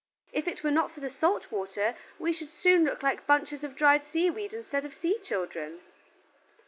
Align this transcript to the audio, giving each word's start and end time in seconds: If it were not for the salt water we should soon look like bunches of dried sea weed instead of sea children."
If 0.33 0.47
it 0.47 0.63
were 0.63 0.71
not 0.71 0.91
for 0.91 0.99
the 0.99 1.11
salt 1.11 1.51
water 1.51 1.93
we 2.17 2.33
should 2.33 2.49
soon 2.49 2.83
look 2.85 3.03
like 3.03 3.27
bunches 3.27 3.63
of 3.63 3.75
dried 3.75 4.03
sea 4.03 4.31
weed 4.31 4.51
instead 4.51 4.83
of 4.83 4.95
sea 4.95 5.19
children." 5.19 5.79